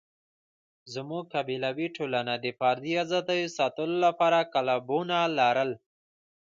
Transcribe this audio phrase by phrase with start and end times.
[0.93, 5.71] زموږ قبیلوي ټولنه د فردي آزادیو ساتلو لپاره قالبونه لرل.